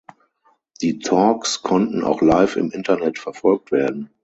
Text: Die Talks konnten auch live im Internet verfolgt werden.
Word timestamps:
Die 0.81 0.97
Talks 0.97 1.61
konnten 1.61 2.03
auch 2.03 2.23
live 2.23 2.55
im 2.55 2.71
Internet 2.71 3.19
verfolgt 3.19 3.71
werden. 3.71 4.09